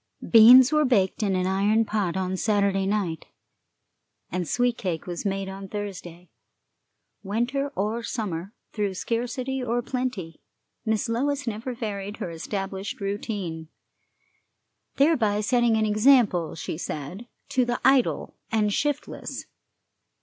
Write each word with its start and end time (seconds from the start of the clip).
Beans 0.27 0.71
were 0.71 0.83
baked 0.83 1.21
in 1.21 1.35
an 1.35 1.45
iron 1.45 1.85
pot 1.85 2.17
on 2.17 2.35
Saturday 2.35 2.87
night, 2.87 3.27
and 4.31 4.47
sweet 4.47 4.75
cake 4.75 5.05
was 5.05 5.27
made 5.27 5.47
on 5.47 5.67
Thursday. 5.67 6.31
Winter 7.21 7.69
or 7.75 8.01
summer, 8.01 8.51
through 8.73 8.95
scarcity 8.95 9.61
or 9.63 9.83
plenty, 9.83 10.41
Miss 10.85 11.07
Lois 11.07 11.45
never 11.45 11.75
varied 11.75 12.17
her 12.17 12.31
established 12.31 12.99
routine, 12.99 13.67
thereby 14.95 15.39
setting 15.39 15.77
an 15.77 15.85
example, 15.85 16.55
she 16.55 16.79
said, 16.79 17.27
to 17.49 17.63
the 17.63 17.79
idle 17.85 18.33
and 18.51 18.73
shiftless. 18.73 19.45